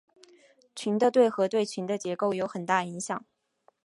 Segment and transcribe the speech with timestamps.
[0.75, 3.23] 群的对合对群的结构有很大影响。